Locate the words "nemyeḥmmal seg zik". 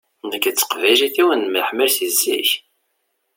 1.33-2.49